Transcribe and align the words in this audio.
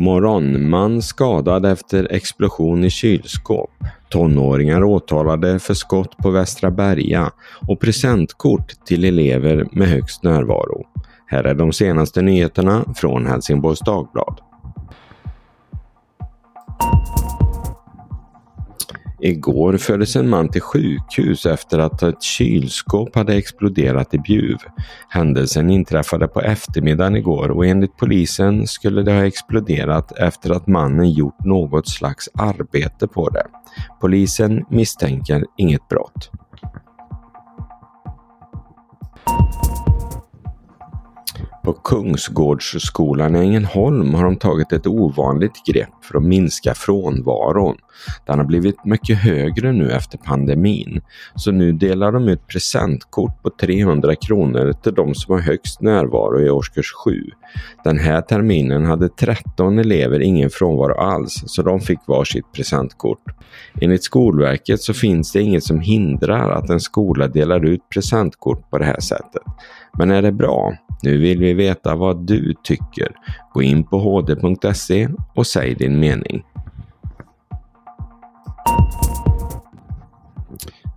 morgon. 0.00 0.70
Man 0.70 1.02
skadad 1.02 1.66
efter 1.66 2.12
explosion 2.12 2.84
i 2.84 2.90
kylskåp. 2.90 3.70
Tonåringar 4.08 4.84
åtalade 4.84 5.58
för 5.58 5.74
skott 5.74 6.16
på 6.16 6.30
Västra 6.30 6.70
Berga 6.70 7.30
och 7.68 7.80
presentkort 7.80 8.72
till 8.86 9.04
elever 9.04 9.66
med 9.72 9.88
högst 9.88 10.22
närvaro. 10.22 10.86
Här 11.26 11.44
är 11.44 11.54
de 11.54 11.72
senaste 11.72 12.22
nyheterna 12.22 12.84
från 12.96 13.26
Helsingborgs 13.26 13.80
Dagblad. 13.80 14.40
Igår 19.26 19.76
fördes 19.76 20.16
en 20.16 20.28
man 20.28 20.48
till 20.48 20.60
sjukhus 20.60 21.46
efter 21.46 21.78
att 21.78 22.02
ett 22.02 22.22
kylskåp 22.22 23.14
hade 23.14 23.34
exploderat 23.34 24.14
i 24.14 24.18
Bjuv. 24.18 24.56
Händelsen 25.08 25.70
inträffade 25.70 26.28
på 26.28 26.40
eftermiddagen 26.40 27.16
igår 27.16 27.50
och 27.50 27.66
enligt 27.66 27.96
polisen 27.96 28.66
skulle 28.66 29.02
det 29.02 29.12
ha 29.12 29.26
exploderat 29.26 30.18
efter 30.18 30.50
att 30.50 30.66
mannen 30.66 31.10
gjort 31.10 31.44
något 31.44 31.88
slags 31.88 32.28
arbete 32.34 33.08
på 33.08 33.28
det. 33.28 33.46
Polisen 34.00 34.64
misstänker 34.70 35.44
inget 35.56 35.88
brott. 35.88 36.30
På 41.64 41.72
Kungsgårdsskolan 41.72 43.36
i 43.36 43.38
Ängelholm 43.38 44.14
har 44.14 44.24
de 44.24 44.36
tagit 44.36 44.72
ett 44.72 44.86
ovanligt 44.86 45.66
grepp 45.66 46.04
för 46.04 46.18
att 46.18 46.24
minska 46.24 46.74
frånvaron. 46.74 47.76
Den 48.26 48.38
har 48.38 48.46
blivit 48.46 48.84
mycket 48.84 49.18
högre 49.18 49.72
nu 49.72 49.90
efter 49.90 50.18
pandemin, 50.18 51.00
så 51.34 51.50
nu 51.52 51.72
delar 51.72 52.12
de 52.12 52.28
ut 52.28 52.46
presentkort 52.46 53.42
på 53.42 53.50
300 53.50 54.14
kronor 54.16 54.72
till 54.72 54.94
de 54.94 55.14
som 55.14 55.34
har 55.34 55.40
högst 55.40 55.80
närvaro 55.80 56.40
i 56.40 56.50
årskurs 56.50 56.92
7. 57.04 57.22
Den 57.84 57.98
här 57.98 58.20
terminen 58.20 58.84
hade 58.84 59.08
13 59.08 59.78
elever 59.78 60.20
ingen 60.20 60.50
frånvaro 60.50 60.94
alls, 60.94 61.42
så 61.46 61.62
de 61.62 61.80
fick 61.80 61.98
varsitt 62.06 62.52
presentkort. 62.52 63.24
Enligt 63.80 64.04
Skolverket 64.04 64.80
så 64.80 64.94
finns 64.94 65.32
det 65.32 65.40
inget 65.40 65.64
som 65.64 65.80
hindrar 65.80 66.50
att 66.50 66.70
en 66.70 66.80
skola 66.80 67.28
delar 67.28 67.64
ut 67.64 67.88
presentkort 67.94 68.70
på 68.70 68.78
det 68.78 68.84
här 68.84 69.00
sättet. 69.00 69.42
Men 69.98 70.10
är 70.10 70.22
det 70.22 70.32
bra? 70.32 70.74
Nu 71.04 71.18
vill 71.18 71.38
vi 71.38 71.53
veta 71.54 71.94
vad 71.94 72.26
du 72.26 72.54
tycker. 72.62 73.12
Gå 73.52 73.62
in 73.62 73.84
på 73.84 73.98
hd.se 73.98 75.08
och 75.34 75.46
säg 75.46 75.74
din 75.74 76.00
mening. 76.00 76.42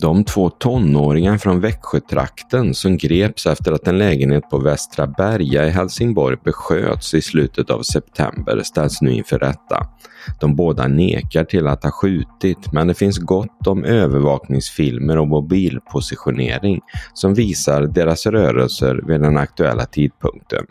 De 0.00 0.24
två 0.24 0.50
tonåringar 0.50 1.38
från 1.38 1.60
Växjötrakten 1.60 2.74
som 2.74 2.96
greps 2.96 3.46
efter 3.46 3.72
att 3.72 3.88
en 3.88 3.98
lägenhet 3.98 4.50
på 4.50 4.58
Västra 4.58 5.06
Berga 5.06 5.66
i 5.66 5.70
Helsingborg 5.70 6.36
besköts 6.44 7.14
i 7.14 7.22
slutet 7.22 7.70
av 7.70 7.82
september 7.82 8.62
ställs 8.64 9.00
nu 9.00 9.12
inför 9.12 9.38
rätta. 9.38 9.86
De 10.40 10.56
båda 10.56 10.88
nekar 10.88 11.44
till 11.44 11.66
att 11.66 11.84
ha 11.84 11.90
skjutit 11.90 12.72
men 12.72 12.86
det 12.86 12.94
finns 12.94 13.18
gott 13.18 13.66
om 13.66 13.84
övervakningsfilmer 13.84 15.18
och 15.18 15.28
mobilpositionering 15.28 16.80
som 17.14 17.34
visar 17.34 17.82
deras 17.82 18.26
rörelser 18.26 19.00
vid 19.06 19.20
den 19.20 19.36
aktuella 19.36 19.86
tidpunkten. 19.86 20.66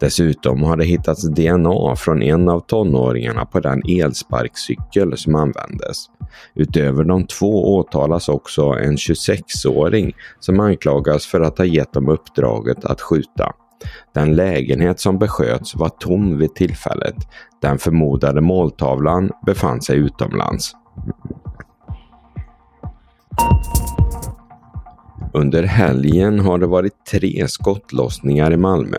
Dessutom 0.00 0.62
har 0.62 0.76
det 0.76 0.84
hittats 0.84 1.22
DNA 1.22 1.96
från 1.96 2.22
en 2.22 2.48
av 2.48 2.60
tonåringarna 2.60 3.44
på 3.44 3.60
den 3.60 3.82
elsparkcykel 3.88 5.18
som 5.18 5.34
användes. 5.34 6.06
Utöver 6.54 7.04
de 7.04 7.26
två 7.26 7.76
åtalas 7.76 8.28
också 8.28 8.71
en 8.78 8.96
26-åring 8.96 10.12
som 10.40 10.60
anklagas 10.60 11.26
för 11.26 11.40
att 11.40 11.58
ha 11.58 11.64
gett 11.64 11.92
dem 11.92 12.08
uppdraget 12.08 12.84
att 12.84 13.00
skjuta. 13.00 13.52
Den 14.14 14.36
lägenhet 14.36 15.00
som 15.00 15.18
besköts 15.18 15.74
var 15.74 15.88
tom 15.88 16.38
vid 16.38 16.54
tillfället. 16.54 17.16
Den 17.62 17.78
förmodade 17.78 18.40
måltavlan 18.40 19.30
befann 19.46 19.82
sig 19.82 19.96
utomlands. 19.96 20.72
Under 25.34 25.62
helgen 25.62 26.38
har 26.38 26.58
det 26.58 26.66
varit 26.66 27.04
tre 27.10 27.48
skottlossningar 27.48 28.52
i 28.52 28.56
Malmö. 28.56 28.96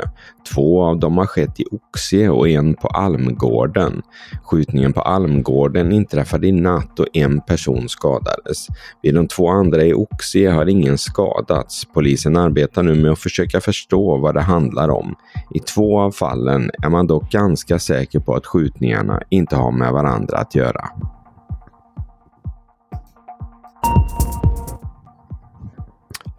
Två 0.54 0.84
av 0.84 1.00
dem 1.00 1.18
har 1.18 1.26
skett 1.26 1.60
i 1.60 1.66
Oxie 1.72 2.30
och 2.30 2.50
en 2.50 2.74
på 2.74 2.88
Almgården. 2.88 4.02
Skjutningen 4.44 4.94
på 4.94 5.02
Almgården 5.02 5.92
inträffade 5.92 6.48
i 6.48 6.52
natt 6.52 7.00
och 7.00 7.08
en 7.14 7.42
person 7.42 7.90
skadades. 7.90 8.68
Vid 9.02 9.16
de 9.16 9.28
två 9.28 9.48
andra 9.48 9.84
i 9.84 9.94
Oxie 9.94 10.52
har 10.52 10.66
ingen 10.66 10.98
skadats. 10.98 11.86
Polisen 11.94 12.38
arbetar 12.38 12.84
nu 12.84 12.96
med 12.96 13.12
att 13.12 13.20
försöka 13.20 13.62
förstå 13.62 14.18
vad 14.18 14.36
det 14.36 14.42
handlar 14.42 14.90
om. 14.90 15.16
I 15.54 15.60
två 15.60 16.00
av 16.00 16.12
fallen 16.12 16.72
är 16.84 16.90
man 16.90 17.08
dock 17.08 17.32
ganska 17.32 17.80
säker 17.80 18.20
på 18.20 18.36
att 18.36 18.46
skjutningarna 18.46 19.22
inte 19.30 19.56
har 19.56 19.72
med 19.72 19.94
varandra 19.94 20.38
att 20.38 20.56
göra. 20.56 20.90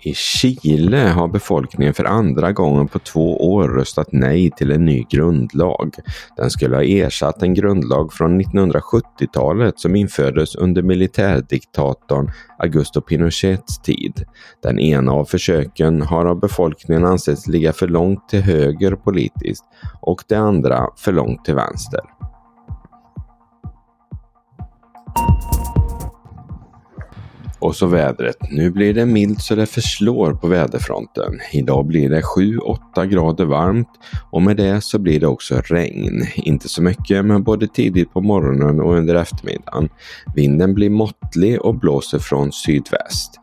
I 0.07 0.15
Chile 0.15 0.99
har 0.99 1.29
befolkningen 1.29 1.95
för 1.95 2.05
andra 2.05 2.53
gången 2.53 2.89
på 2.89 2.99
två 2.99 3.53
år 3.55 3.69
röstat 3.69 4.09
nej 4.13 4.51
till 4.51 4.71
en 4.71 4.85
ny 4.85 5.05
grundlag. 5.11 5.95
Den 6.37 6.51
skulle 6.51 6.77
ha 6.77 6.83
ersatt 6.83 7.43
en 7.43 7.55
grundlag 7.55 8.13
från 8.13 8.41
1970-talet 8.41 9.81
som 9.81 9.97
infördes 9.97 10.55
under 10.55 10.83
militärdiktatorn 10.83 12.31
Augusto 12.59 13.01
Pinochets 13.01 13.79
tid. 13.83 14.25
Den 14.63 14.79
ena 14.79 15.13
av 15.13 15.25
försöken 15.25 16.03
har 16.03 16.27
av 16.27 16.41
befolkningen 16.41 17.05
ansetts 17.05 17.47
ligga 17.47 17.73
för 17.73 17.89
långt 17.89 18.29
till 18.29 18.43
höger 18.43 18.97
politiskt 18.97 19.65
och 20.01 20.23
det 20.29 20.37
andra 20.37 20.87
för 20.97 21.13
långt 21.13 21.45
till 21.45 21.55
vänster. 21.55 22.01
Och 27.65 27.77
så 27.77 27.87
vädret. 27.87 28.37
Nu 28.51 28.71
blir 28.71 28.95
det 28.95 29.07
milt 29.07 29.41
så 29.41 29.55
det 29.55 29.67
förslår 29.67 30.33
på 30.33 30.47
väderfronten. 30.47 31.41
Idag 31.53 31.87
blir 31.87 32.11
det 32.11 32.21
7-8 32.21 33.07
grader 33.07 33.45
varmt 33.45 33.89
och 34.31 34.43
med 34.43 34.57
det 34.57 34.81
så 34.81 34.99
blir 34.99 35.21
det 35.21 35.27
också 35.27 35.61
regn. 35.65 36.27
Inte 36.35 36.69
så 36.69 36.83
mycket 36.83 37.25
men 37.25 37.43
både 37.43 37.67
tidigt 37.67 38.13
på 38.13 38.21
morgonen 38.21 38.81
och 38.81 38.95
under 38.95 39.15
eftermiddagen. 39.15 39.89
Vinden 40.35 40.75
blir 40.75 40.91
måttlig 40.91 41.61
och 41.63 41.75
blåser 41.75 42.19
från 42.19 42.53
sydväst. 42.53 43.41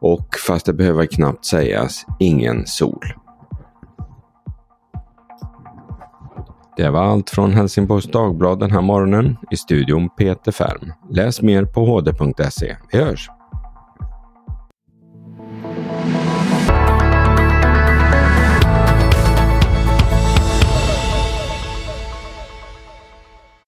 Och 0.00 0.28
fast 0.46 0.66
det 0.66 0.72
behöver 0.72 1.06
knappt 1.06 1.44
sägas, 1.44 2.06
ingen 2.20 2.66
sol. 2.66 3.04
Det 6.76 6.90
var 6.90 7.02
allt 7.02 7.30
från 7.30 7.52
Helsingborgs 7.52 8.06
Dagblad 8.06 8.60
den 8.60 8.70
här 8.70 8.82
morgonen. 8.82 9.36
I 9.50 9.56
studion 9.56 10.08
Peter 10.18 10.52
Färm. 10.52 10.92
Läs 11.10 11.42
mer 11.42 11.64
på 11.64 11.84
hd.se. 11.84 12.76
Vi 12.92 12.98
hörs! 12.98 13.30